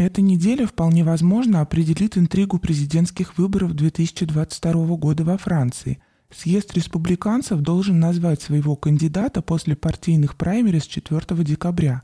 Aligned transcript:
Эта 0.00 0.22
неделя 0.22 0.66
вполне 0.66 1.04
возможно 1.04 1.60
определит 1.60 2.16
интригу 2.16 2.58
президентских 2.58 3.36
выборов 3.36 3.74
2022 3.74 4.96
года 4.96 5.24
во 5.24 5.36
Франции. 5.36 6.00
Съезд 6.30 6.72
республиканцев 6.72 7.60
должен 7.60 8.00
назвать 8.00 8.40
своего 8.40 8.76
кандидата 8.76 9.42
после 9.42 9.76
партийных 9.76 10.36
праймерис 10.36 10.86
4 10.86 11.44
декабря. 11.44 12.00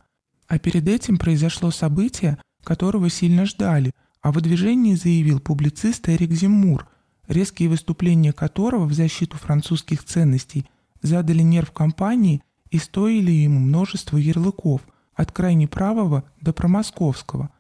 А 0.47 0.59
перед 0.59 0.87
этим 0.87 1.17
произошло 1.17 1.71
событие, 1.71 2.37
которого 2.63 3.09
сильно 3.09 3.47
ждали. 3.47 3.93
О 4.21 4.31
выдвижении 4.31 4.95
заявил 4.95 5.41
публицист 5.41 6.07
Эрик 6.11 6.33
Зиммур, 6.33 6.87
резкие 7.29 7.71
выступления 7.71 8.35
которого 8.35 8.85
в 8.85 8.93
защиту 8.93 9.39
французских 9.39 10.05
ценностей 10.05 10.67
задали 11.01 11.41
нерв 11.41 11.73
компании 11.73 12.43
и 12.71 12.77
стоили 12.77 13.31
ему 13.31 13.59
множество 13.59 14.19
ярлыков, 14.19 14.83
от 15.15 15.33
крайне 15.33 15.67
правого 15.67 16.25
до 16.43 16.53
промосковского– 16.53 17.49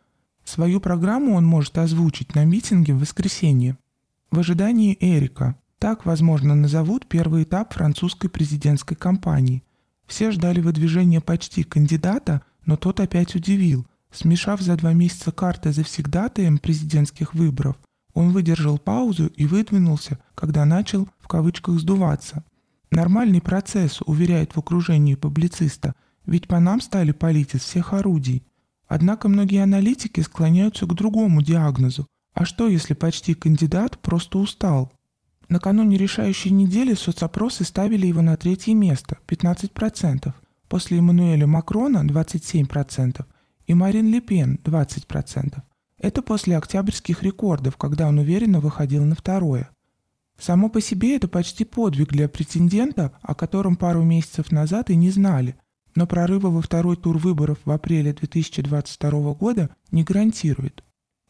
Свою 0.46 0.80
программу 0.80 1.34
он 1.34 1.44
может 1.44 1.76
озвучить 1.76 2.36
на 2.36 2.44
митинге 2.44 2.94
в 2.94 3.00
воскресенье. 3.00 3.76
В 4.30 4.38
ожидании 4.38 4.96
Эрика. 5.00 5.56
Так, 5.80 6.06
возможно, 6.06 6.54
назовут 6.54 7.06
первый 7.08 7.42
этап 7.42 7.74
французской 7.74 8.30
президентской 8.30 8.94
кампании. 8.94 9.64
Все 10.06 10.30
ждали 10.30 10.60
выдвижения 10.60 11.20
почти 11.20 11.64
кандидата, 11.64 12.42
но 12.64 12.76
тот 12.76 13.00
опять 13.00 13.34
удивил. 13.34 13.86
Смешав 14.12 14.60
за 14.60 14.76
два 14.76 14.92
месяца 14.92 15.32
карты 15.32 15.72
завсегдатаем 15.72 16.58
президентских 16.58 17.34
выборов, 17.34 17.76
он 18.14 18.30
выдержал 18.30 18.78
паузу 18.78 19.26
и 19.26 19.46
выдвинулся, 19.46 20.20
когда 20.36 20.64
начал 20.64 21.08
в 21.18 21.26
кавычках 21.26 21.80
сдуваться. 21.80 22.44
Нормальный 22.92 23.42
процесс, 23.42 24.00
уверяет 24.06 24.54
в 24.54 24.58
окружении 24.58 25.16
публициста, 25.16 25.96
ведь 26.24 26.46
по 26.46 26.60
нам 26.60 26.80
стали 26.80 27.10
палить 27.10 27.56
из 27.56 27.62
всех 27.62 27.92
орудий– 27.92 28.44
Однако 28.88 29.28
многие 29.28 29.62
аналитики 29.62 30.20
склоняются 30.20 30.86
к 30.86 30.94
другому 30.94 31.42
диагнозу. 31.42 32.06
А 32.34 32.44
что, 32.44 32.68
если 32.68 32.94
почти 32.94 33.34
кандидат 33.34 33.98
просто 33.98 34.38
устал? 34.38 34.92
Накануне 35.48 35.96
решающей 35.96 36.50
недели 36.50 36.94
соцопросы 36.94 37.64
ставили 37.64 38.06
его 38.06 38.20
на 38.20 38.36
третье 38.36 38.74
место– 38.74 39.18
15%, 39.26 40.32
после 40.68 40.98
Эммануэля 40.98 41.46
Макрона– 41.46 42.04
27% 42.06 43.24
и 43.66 43.74
Марин 43.74 44.08
Ле 44.10 44.20
Пен– 44.20 44.60
20%. 44.64 45.62
Это 45.98 46.22
после 46.22 46.56
октябрьских 46.56 47.22
рекордов, 47.22 47.76
когда 47.76 48.08
он 48.08 48.18
уверенно 48.18 48.60
выходил 48.60 49.04
на 49.04 49.14
второе. 49.14 49.70
Само 50.38 50.68
по 50.68 50.80
себе 50.80 51.16
это 51.16 51.28
почти 51.28 51.64
подвиг 51.64 52.10
для 52.10 52.28
претендента, 52.28 53.12
о 53.22 53.34
котором 53.34 53.76
пару 53.76 54.02
месяцев 54.02 54.52
назад 54.52 54.90
и 54.90 54.96
не 54.96 55.10
знали– 55.10 55.56
но 55.96 56.06
прорыва 56.06 56.48
во 56.48 56.62
второй 56.62 56.96
тур 56.96 57.18
выборов 57.18 57.58
в 57.64 57.70
апреле 57.72 58.12
2022 58.12 59.34
года 59.34 59.70
не 59.90 60.04
гарантирует. 60.04 60.84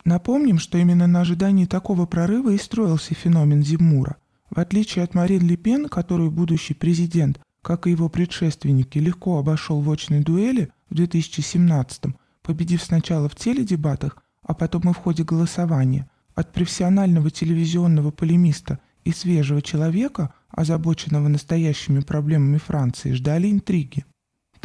Напомним, 0.04 0.58
что 0.58 0.76
именно 0.76 1.06
на 1.06 1.22
ожидании 1.22 1.64
такого 1.64 2.04
прорыва 2.04 2.50
и 2.50 2.58
строился 2.58 3.14
феномен 3.14 3.62
Зиммура. 3.62 4.16
В 4.50 4.60
отличие 4.60 5.04
от 5.04 5.14
Марин 5.14 5.46
Ле 5.46 5.56
Пен, 5.56 5.88
которую 5.88 6.30
будущий 6.30 6.74
президент, 6.74 7.40
как 7.62 7.86
и 7.86 7.90
его 7.90 8.10
предшественники, 8.10 8.98
легко 8.98 9.38
обошел 9.38 9.80
в 9.80 9.90
очной 9.90 10.20
дуэли 10.20 10.68
в 10.90 10.94
2017 10.94 12.14
победив 12.46 12.82
сначала 12.82 13.28
в 13.28 13.34
теледебатах, 13.34 14.22
а 14.42 14.54
потом 14.54 14.88
и 14.88 14.92
в 14.92 14.96
ходе 14.96 15.24
голосования, 15.24 16.08
от 16.36 16.52
профессионального 16.52 17.30
телевизионного 17.30 18.12
полемиста 18.12 18.78
и 19.04 19.10
свежего 19.10 19.60
человека, 19.60 20.32
озабоченного 20.50 21.26
настоящими 21.26 22.00
проблемами 22.00 22.58
Франции, 22.58 23.12
ждали 23.12 23.50
интриги. 23.50 24.04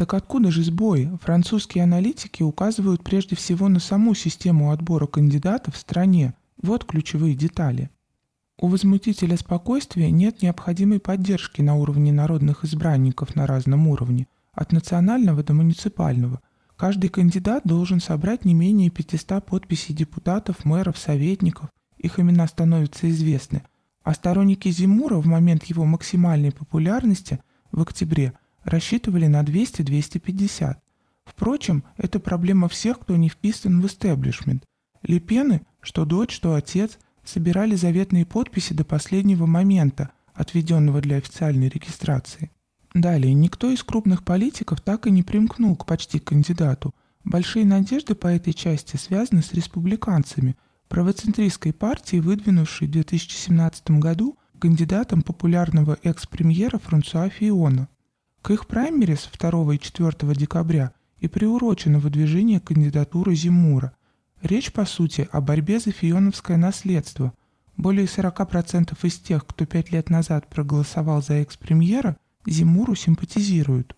Так 0.02 0.14
откуда 0.14 0.50
же 0.50 0.64
сбой? 0.64 1.08
Французские 1.22 1.84
аналитики 1.84 2.42
указывают 2.42 3.04
прежде 3.04 3.36
всего 3.36 3.68
на 3.68 3.78
саму 3.78 4.16
систему 4.16 4.72
отбора 4.72 5.06
кандидатов 5.06 5.76
в 5.76 5.78
стране. 5.78 6.34
Вот 6.60 6.84
ключевые 6.84 7.36
детали. 7.36 7.88
У 8.58 8.66
возмутителя 8.66 9.36
спокойствия 9.36 10.10
нет 10.10 10.42
необходимой 10.42 10.98
поддержки 10.98 11.62
на 11.62 11.76
уровне 11.76 12.12
народных 12.12 12.64
избранников 12.64 13.36
на 13.36 13.46
разном 13.46 13.86
уровне, 13.86 14.26
от 14.52 14.72
национального 14.72 15.44
до 15.44 15.54
муниципального. 15.54 16.40
Каждый 16.74 17.08
кандидат 17.08 17.62
должен 17.64 18.00
собрать 18.00 18.44
не 18.44 18.54
менее 18.54 18.90
500 18.90 19.46
подписей 19.46 19.94
депутатов, 19.94 20.64
мэров, 20.64 20.98
советников, 20.98 21.70
их 21.96 22.18
имена 22.18 22.48
становятся 22.48 23.08
известны. 23.08 23.62
А 24.02 24.14
сторонники 24.14 24.68
Зимура 24.68 25.18
в 25.18 25.26
момент 25.26 25.62
его 25.66 25.84
максимальной 25.84 26.50
популярности 26.50 27.38
в 27.70 27.82
октябре– 27.82 28.32
рассчитывали 28.64 29.26
на 29.26 29.42
200-250. 29.42 30.76
Впрочем, 31.24 31.84
это 31.96 32.20
проблема 32.20 32.68
всех, 32.68 33.00
кто 33.00 33.16
не 33.16 33.28
вписан 33.28 33.80
в 33.80 33.86
истеблишмент. 33.86 34.64
Лепены, 35.02 35.62
что 35.80 36.04
дочь, 36.04 36.34
что 36.34 36.54
отец, 36.54 36.98
собирали 37.24 37.74
заветные 37.74 38.26
подписи 38.26 38.72
до 38.72 38.84
последнего 38.84 39.46
момента, 39.46 40.10
отведенного 40.34 41.00
для 41.00 41.16
официальной 41.16 41.68
регистрации. 41.68 42.50
Далее, 42.94 43.32
никто 43.32 43.70
из 43.70 43.82
крупных 43.82 44.24
политиков 44.24 44.80
так 44.80 45.06
и 45.06 45.10
не 45.10 45.22
примкнул 45.22 45.76
к 45.76 45.86
почти 45.86 46.18
кандидату. 46.18 46.94
Большие 47.24 47.64
надежды 47.64 48.14
по 48.14 48.26
этой 48.26 48.52
части 48.52 48.96
связаны 48.96 49.42
с 49.42 49.52
республиканцами, 49.52 50.56
правоцентристской 50.88 51.72
партией, 51.72 52.20
выдвинувшей 52.20 52.88
в 52.88 52.90
2017 52.90 53.92
году 53.92 54.36
кандидатом 54.58 55.22
популярного 55.22 55.98
экс-премьера 56.02 56.78
Франсуа 56.78 57.28
Фиона. 57.28 57.88
К 58.42 58.50
их 58.50 58.66
праймерис 58.66 59.30
2 59.38 59.74
и 59.74 59.78
4 59.78 60.34
декабря 60.34 60.92
и 61.20 61.28
приурочено 61.28 62.00
выдвижение 62.00 62.58
кандидатуры 62.58 63.36
Зимура. 63.36 63.94
Речь, 64.42 64.72
по 64.72 64.84
сути, 64.84 65.28
о 65.30 65.40
борьбе 65.40 65.78
за 65.78 65.92
фионовское 65.92 66.56
наследство. 66.56 67.32
Более 67.76 68.06
40% 68.06 68.98
из 69.06 69.18
тех, 69.20 69.46
кто 69.46 69.64
пять 69.64 69.92
лет 69.92 70.10
назад 70.10 70.48
проголосовал 70.48 71.22
за 71.22 71.34
экс-премьера, 71.34 72.16
Зимуру 72.44 72.96
симпатизируют. 72.96 73.94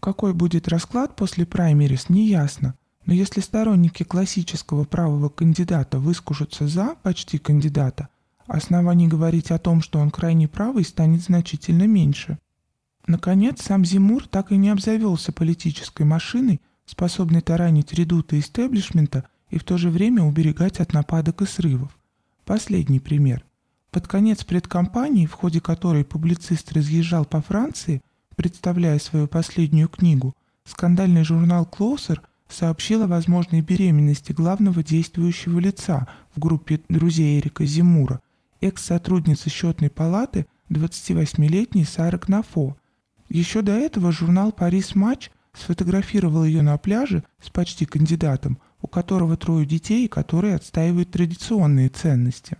Какой 0.00 0.34
будет 0.34 0.68
расклад 0.68 1.16
после 1.16 1.46
праймерис, 1.46 2.10
неясно. 2.10 2.74
Но 3.06 3.14
если 3.14 3.40
сторонники 3.40 4.02
классического 4.02 4.84
правого 4.84 5.30
кандидата 5.30 5.98
выскажутся 5.98 6.68
за 6.68 6.94
почти 7.02 7.38
кандидата, 7.38 8.08
оснований 8.46 9.08
говорить 9.08 9.50
о 9.50 9.58
том, 9.58 9.80
что 9.80 9.98
он 9.98 10.10
крайне 10.10 10.46
правый, 10.46 10.84
станет 10.84 11.22
значительно 11.22 11.86
меньше. 11.86 12.38
Наконец, 13.08 13.62
сам 13.62 13.86
Зимур 13.86 14.28
так 14.28 14.52
и 14.52 14.58
не 14.58 14.68
обзавелся 14.68 15.32
политической 15.32 16.02
машиной, 16.02 16.60
способной 16.84 17.40
таранить 17.40 17.94
редуты 17.94 18.38
истеблишмента 18.38 19.24
и 19.48 19.58
в 19.58 19.64
то 19.64 19.78
же 19.78 19.88
время 19.88 20.24
уберегать 20.24 20.78
от 20.78 20.92
нападок 20.92 21.40
и 21.40 21.46
срывов. 21.46 21.98
Последний 22.44 23.00
пример. 23.00 23.46
Под 23.90 24.06
конец 24.06 24.44
предкампании, 24.44 25.24
в 25.24 25.32
ходе 25.32 25.62
которой 25.62 26.04
публицист 26.04 26.70
разъезжал 26.72 27.24
по 27.24 27.40
Франции, 27.40 28.02
представляя 28.36 28.98
свою 28.98 29.26
последнюю 29.26 29.88
книгу, 29.88 30.34
скандальный 30.66 31.24
журнал 31.24 31.64
«Клоусер» 31.64 32.20
сообщил 32.46 33.04
о 33.04 33.06
возможной 33.06 33.62
беременности 33.62 34.32
главного 34.32 34.82
действующего 34.82 35.58
лица 35.60 36.08
в 36.34 36.40
группе 36.40 36.82
друзей 36.90 37.40
Эрика 37.40 37.64
Зимура, 37.64 38.20
экс-сотрудницы 38.60 39.48
счетной 39.48 39.88
палаты 39.88 40.46
28-летней 40.68 41.84
Сары 41.84 42.18
Кнафо– 42.18 42.76
еще 43.28 43.62
до 43.62 43.72
этого 43.72 44.10
журнал 44.12 44.52
«Парис 44.52 44.94
Матч» 44.94 45.30
сфотографировал 45.52 46.44
ее 46.44 46.62
на 46.62 46.78
пляже 46.78 47.24
с 47.42 47.50
почти 47.50 47.84
кандидатом, 47.84 48.58
у 48.80 48.86
которого 48.86 49.36
трое 49.36 49.66
детей 49.66 50.06
и 50.06 50.08
который 50.08 50.54
отстаивает 50.54 51.10
традиционные 51.10 51.88
ценности. 51.88 52.56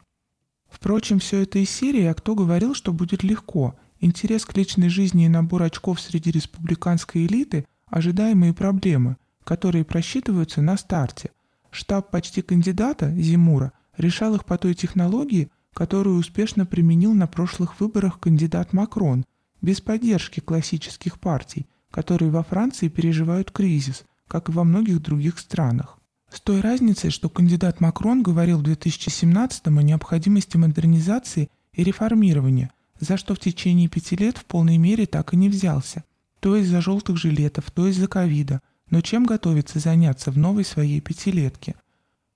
Впрочем, 0.69 1.19
все 1.19 1.43
это 1.43 1.59
из 1.59 1.71
серии 1.71 2.05
«А 2.05 2.15
кто 2.15 2.35
говорил, 2.35 2.75
что 2.75 2.93
будет 2.93 3.23
легко?» 3.23 3.79
Интерес 4.01 4.45
к 4.45 4.57
личной 4.57 4.91
жизни 4.91 5.25
и 5.25 5.29
набор 5.29 5.63
очков 5.63 6.01
среди 6.01 6.31
республиканской 6.31 7.27
элиты– 7.27 7.67
ожидаемые 7.87 8.53
проблемы, 8.53 9.17
которые 9.43 9.85
просчитываются 9.85 10.63
на 10.63 10.77
старте. 10.77 11.31
Штаб 11.71 12.11
почти 12.11 12.43
кандидата, 12.43 13.11
Зимура, 13.17 13.73
решал 13.97 14.35
их 14.35 14.45
по 14.45 14.57
той 14.57 14.75
технологии, 14.75 15.51
которую 15.75 16.19
успешно 16.19 16.65
применил 16.65 17.13
на 17.13 17.27
прошлых 17.27 17.81
выборах 17.81 18.21
кандидат 18.21 18.73
Макрон– 18.73 19.25
без 19.61 19.81
поддержки 19.81 20.41
классических 20.41 21.19
партий, 21.19 21.67
которые 21.91 22.31
во 22.31 22.43
Франции 22.43 22.89
переживают 22.89 23.51
кризис, 23.51 24.05
как 24.27 24.49
и 24.49 24.53
во 24.53 24.65
многих 24.65 25.01
других 25.03 25.39
странах. 25.39 25.99
С 26.31 26.41
той 26.41 26.61
разницей, 26.61 27.11
что 27.11 27.31
кандидат 27.31 27.81
Макрон 27.81 28.23
говорил 28.23 28.59
в 28.59 28.63
2017 28.63 29.67
о 29.67 29.71
необходимости 29.71 30.57
модернизации 30.57 31.49
и 31.73 31.83
реформирования, 31.83 32.71
за 33.01 33.17
что 33.17 33.35
в 33.35 33.41
течение 33.41 33.89
пяти 33.89 34.17
лет 34.17 34.37
в 34.37 34.45
полной 34.45 34.77
мере 34.77 35.07
так 35.07 35.33
и 35.33 35.37
не 35.37 35.49
взялся. 35.49 36.05
То 36.41 36.57
из-за 36.57 36.81
желтых 36.81 37.17
жилетов, 37.17 37.71
то 37.71 37.89
из-за 37.89 38.07
ковида, 38.07 38.61
но 38.91 39.01
чем 39.01 39.25
готовится 39.25 39.79
заняться 39.79 40.31
в 40.31 40.39
новой 40.39 40.65
своей 40.65 41.01
пятилетке. 41.01 41.75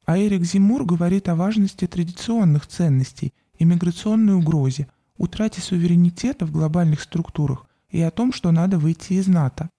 А 0.04 0.18
Эрик 0.18 0.44
Зимур 0.44 0.84
говорит 0.84 1.28
о 1.28 1.36
важности 1.36 1.86
традиционных 1.86 2.66
ценностей 2.66 3.32
и 3.58 3.64
миграционной 3.64 4.34
угрозе– 4.34 4.88
утрате 5.18 5.60
суверенитета 5.60 6.46
в 6.46 6.52
глобальных 6.52 7.00
структурах 7.00 7.66
и 7.90 8.00
о 8.00 8.10
том, 8.10 8.32
что 8.32 8.50
надо 8.50 8.78
выйти 8.78 9.14
из 9.14 9.26
НАТО. 9.26 9.70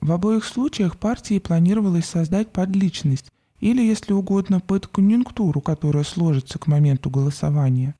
В 0.00 0.12
обоих 0.12 0.44
случаях 0.44 0.98
партии 0.98 1.38
планировалось 1.38 2.06
создать 2.06 2.52
подличность, 2.52 3.32
или, 3.60 3.82
если 3.82 4.12
угодно, 4.12 4.60
под 4.60 4.86
конъюнктуру, 4.86 5.60
которая 5.60 6.04
сложится 6.04 6.58
к 6.58 6.66
моменту 6.66 7.10
голосования. 7.10 7.94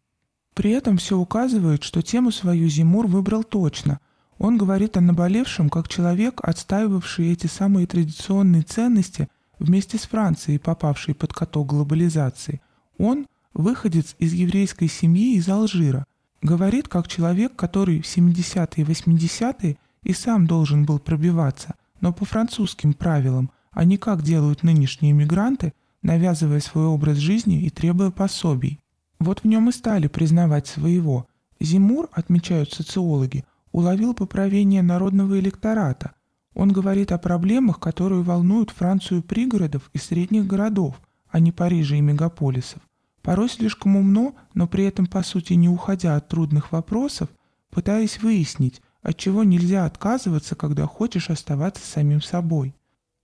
При 0.55 0.71
этом 0.71 0.99
все 0.99 1.19
указывает, 1.19 1.83
что 1.83 2.03
тему 2.03 2.31
свою 2.31 2.69
Зимур 2.69 3.07
выбрал 3.07 3.45
точно. 3.45 4.01
Он 4.39 4.59
говорит 4.59 4.97
о 4.97 5.01
наболевшем 5.01 5.71
как 5.71 5.89
человек, 5.89 6.41
отстаивавший 6.43 7.33
эти 7.33 7.47
самые 7.47 7.87
традиционные 7.87 8.63
ценности 8.63 9.29
вместе 9.59 9.99
с 9.99 10.03
Францией, 10.03 10.59
попавшей 10.59 11.15
под 11.15 11.33
каток 11.33 11.69
глобализации. 11.69 12.61
Он– 12.99 13.27
выходец 13.55 14.15
из 14.19 14.33
еврейской 14.33 14.89
семьи 14.89 15.37
из 15.37 15.49
Алжира. 15.49 16.07
Говорит 16.43 16.89
как 16.89 17.09
человек, 17.09 17.57
который 17.57 18.01
в 18.01 18.05
70-е 18.05 18.69
и 18.77 18.87
80-е 18.87 19.79
и 20.03 20.13
сам 20.13 20.47
должен 20.47 20.85
был 20.85 20.99
пробиваться, 20.99 21.75
но 22.01 22.13
по 22.13 22.25
французским 22.25 22.93
правилам, 22.93 23.51
а 23.73 23.85
не 23.85 23.97
как 23.97 24.23
делают 24.23 24.63
нынешние 24.63 25.13
мигранты, 25.13 25.73
навязывая 26.03 26.61
свой 26.61 26.85
образ 26.87 27.19
жизни 27.19 27.63
и 27.63 27.71
требуя 27.71 28.11
пособий. 28.11 28.81
Вот 29.19 29.41
в 29.41 29.45
нем 29.47 29.69
и 29.69 29.73
стали 29.73 30.07
признавать 30.09 30.67
своего. 30.67 31.27
Зимур, 31.59 32.09
отмечают 32.13 32.73
социологи, 32.73 33.45
уловил 33.73 34.15
поправение 34.15 34.83
народного 34.83 35.39
электората. 35.41 36.13
Он 36.55 36.73
говорит 36.73 37.13
о 37.13 37.19
проблемах, 37.19 37.81
которые 37.81 38.23
волнуют 38.23 38.71
Францию 38.71 39.23
пригородов 39.23 39.91
и 39.93 39.99
средних 39.99 40.47
городов, 40.47 41.01
а 41.29 41.41
не 41.41 41.53
Парижа 41.53 41.97
и 41.97 42.01
мегаполисов. 42.01 42.81
Порой 43.27 43.49
слишком 43.49 43.97
умно, 43.97 44.37
но 44.55 44.69
при 44.69 44.85
этом 44.85 45.07
по 45.07 45.25
сути 45.25 45.55
не 45.55 45.69
уходя 45.69 46.15
от 46.15 46.29
трудных 46.29 46.71
вопросов, 46.71 47.29
пытаясь 47.71 48.23
выяснить, 48.23 48.81
от 49.03 49.17
чего 49.17 49.43
нельзя 49.43 49.85
отказываться, 49.85 50.55
когда 50.55 50.87
хочешь 50.87 51.29
оставаться 51.29 51.85
самим 51.85 52.23
собой. 52.23 52.77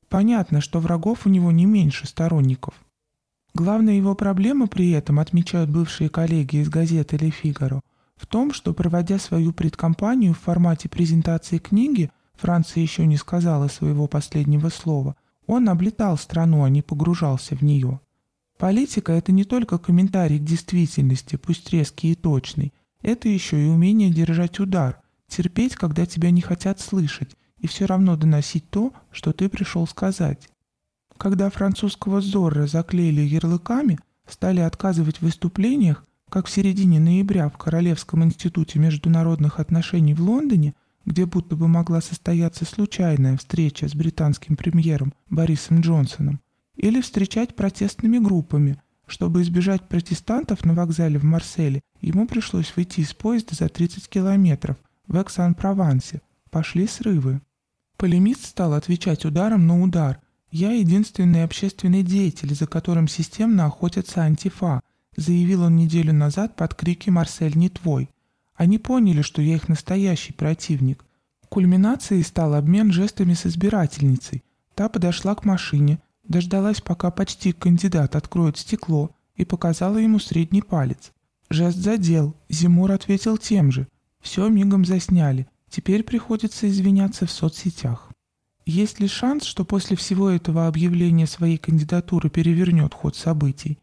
Понятно, 0.08 0.60
что 0.60 0.80
врагов 0.80 1.24
у 1.24 1.28
него 1.28 1.52
не 1.52 1.66
меньше 1.66 2.08
сторонников. 2.08 2.74
Главная 3.54 3.94
его 3.94 4.16
проблема 4.16 4.66
при 4.66 4.90
этом, 4.90 5.20
отмечают 5.20 5.70
бывшие 5.70 6.10
коллеги 6.10 6.56
из 6.56 6.68
газеты 6.68 7.16
«Ле 7.16 7.30
Фигаро», 7.30 7.80
в 8.16 8.26
том, 8.26 8.52
что, 8.52 8.74
проводя 8.74 9.20
свою 9.20 9.52
предкампанию 9.52 10.34
в 10.34 10.40
формате 10.40 10.88
презентации 10.88 11.58
книги, 11.58 12.10
Франция 12.34 12.82
еще 12.82 13.06
не 13.06 13.16
сказала 13.16 13.68
своего 13.68 14.08
последнего 14.08 14.68
слова, 14.68 15.14
он 15.46 15.68
облетал 15.68 16.18
страну, 16.18 16.64
а 16.64 16.70
не 16.70 16.82
погружался 16.82 17.54
в 17.54 17.62
нее. 17.62 18.00
Политика– 18.62 19.10
это 19.14 19.32
не 19.32 19.42
только 19.42 19.76
комментарий 19.76 20.38
к 20.38 20.44
действительности, 20.44 21.34
пусть 21.34 21.68
резкий 21.70 22.12
и 22.12 22.14
точный, 22.14 22.72
это 23.00 23.28
еще 23.28 23.60
и 23.60 23.68
умение 23.68 24.08
держать 24.08 24.60
удар, 24.60 25.00
терпеть, 25.26 25.74
когда 25.74 26.06
тебя 26.06 26.30
не 26.30 26.42
хотят 26.42 26.78
слышать, 26.78 27.34
и 27.58 27.66
все 27.66 27.86
равно 27.86 28.16
доносить 28.16 28.70
то, 28.70 28.92
что 29.10 29.32
ты 29.32 29.48
пришел 29.48 29.84
сказать. 29.88 30.48
Когда 31.16 31.50
французского 31.50 32.20
Зорро 32.20 32.68
заклеили 32.68 33.22
ярлыками, 33.22 33.98
стали 34.28 34.60
отказывать 34.60 35.16
в 35.16 35.22
выступлениях, 35.22 36.06
как 36.30 36.46
в 36.46 36.50
середине 36.52 37.00
ноября 37.00 37.48
в 37.48 37.58
Королевском 37.58 38.22
институте 38.22 38.78
международных 38.78 39.58
отношений 39.58 40.14
в 40.14 40.20
Лондоне, 40.20 40.74
где 41.04 41.26
будто 41.26 41.56
бы 41.56 41.66
могла 41.66 42.00
состояться 42.00 42.64
случайная 42.64 43.36
встреча 43.36 43.88
с 43.88 43.94
британским 43.96 44.54
премьером 44.54 45.14
Борисом 45.30 45.80
Джонсоном, 45.80 46.40
или 46.76 47.00
встречать 47.00 47.54
протестными 47.54 48.18
группами. 48.18 48.80
Чтобы 49.06 49.42
избежать 49.42 49.88
протестантов 49.88 50.64
на 50.64 50.74
вокзале 50.74 51.18
в 51.18 51.24
Марселе, 51.24 51.82
ему 52.00 52.26
пришлось 52.26 52.72
выйти 52.76 53.00
из 53.00 53.12
поезда 53.12 53.54
за 53.54 53.68
30 53.68 54.08
километров 54.08 54.76
в 55.06 55.20
Эксан-Провансе. 55.20 56.22
Пошли 56.50 56.86
срывы. 56.86 57.40
Полемист 57.96 58.46
стал 58.46 58.74
отвечать 58.74 59.24
ударом 59.24 59.66
на 59.66 59.80
удар. 59.82 60.20
«Я 60.50 60.72
единственный 60.72 61.44
общественный 61.44 62.02
деятель, 62.02 62.54
за 62.54 62.66
которым 62.66 63.08
системно 63.08 63.66
охотятся 63.66 64.22
антифа», 64.22 64.82
заявил 65.16 65.62
он 65.62 65.76
неделю 65.76 66.12
назад 66.12 66.56
под 66.56 66.74
крики 66.74 67.10
«Марсель 67.10 67.56
не 67.56 67.68
твой». 67.68 68.10
Они 68.54 68.78
поняли, 68.78 69.22
что 69.22 69.40
я 69.40 69.56
их 69.56 69.68
настоящий 69.68 70.32
противник. 70.32 71.04
Кульминацией 71.48 72.22
стал 72.22 72.54
обмен 72.54 72.92
жестами 72.92 73.34
с 73.34 73.46
избирательницей. 73.46 74.42
Та 74.74 74.88
подошла 74.88 75.34
к 75.34 75.44
машине, 75.44 75.98
дождалась, 76.24 76.80
пока 76.80 77.10
почти 77.10 77.52
кандидат 77.52 78.16
откроет 78.16 78.58
стекло, 78.58 79.10
и 79.34 79.44
показала 79.44 79.98
ему 79.98 80.18
средний 80.18 80.62
палец. 80.62 81.12
Жест 81.50 81.78
задел, 81.78 82.34
Зимур 82.48 82.92
ответил 82.92 83.38
тем 83.38 83.72
же. 83.72 83.88
Все 84.20 84.48
мигом 84.48 84.84
засняли. 84.84 85.48
Теперь 85.68 86.02
приходится 86.02 86.68
извиняться 86.68 87.26
в 87.26 87.30
соцсетях. 87.30 88.10
Есть 88.64 89.00
ли 89.00 89.08
шанс, 89.08 89.44
что 89.44 89.64
после 89.64 89.96
всего 89.96 90.30
этого 90.30 90.66
объявление 90.66 91.26
своей 91.26 91.58
кандидатуры 91.58 92.30
перевернет 92.30 92.94
ход 92.94 93.16
событий? 93.16 93.78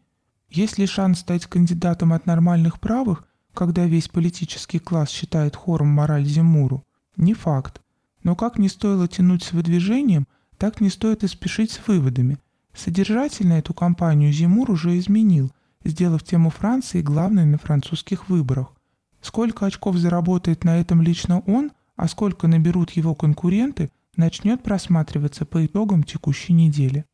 Есть 0.48 0.78
ли 0.78 0.86
шанс 0.86 1.20
стать 1.20 1.46
кандидатом 1.46 2.12
от 2.12 2.26
нормальных 2.26 2.80
правых, 2.80 3.24
когда 3.52 3.84
весь 3.84 4.08
политический 4.08 4.78
класс 4.78 5.10
считает 5.10 5.54
хором 5.54 5.88
мораль 5.88 6.24
Зимуру? 6.24 6.84
Не 7.16 7.34
факт. 7.34 7.82
Но 8.22 8.34
как 8.34 8.58
не 8.58 8.68
стоило 8.68 9.06
тянуть 9.06 9.42
с 9.42 9.52
выдвижением, 9.52 10.26
так 10.60 10.82
не 10.82 10.90
стоит 10.90 11.24
и 11.24 11.26
спешить 11.26 11.70
с 11.70 11.80
выводами. 11.88 12.36
Содержательно 12.74 13.54
эту 13.54 13.72
кампанию 13.72 14.30
Зимур 14.30 14.70
уже 14.70 14.98
изменил, 14.98 15.50
сделав 15.84 16.22
тему 16.22 16.50
Франции 16.50 17.00
главной 17.00 17.46
на 17.46 17.56
французских 17.56 18.28
выборах. 18.28 18.74
Сколько 19.22 19.64
очков 19.64 19.96
заработает 19.96 20.62
на 20.64 20.78
этом 20.78 21.00
лично 21.00 21.40
он, 21.46 21.72
а 21.96 22.08
сколько 22.08 22.46
наберут 22.46 22.90
его 22.90 23.14
конкуренты, 23.14 23.90
начнет 24.16 24.62
просматриваться 24.62 25.46
по 25.46 25.64
итогам 25.64 26.02
текущей 26.02 26.52
недели. 26.52 27.06